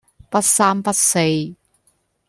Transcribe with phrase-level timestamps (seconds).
[0.31, 1.19] 不三不四